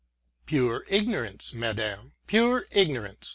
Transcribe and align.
"Pure 0.47 0.83
ignorance, 0.87 1.53
madam, 1.53 2.13
pure 2.25 2.65
ignorance 2.71 3.29